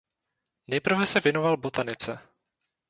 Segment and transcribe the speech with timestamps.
[0.67, 2.19] Nejprve se věnoval botanice.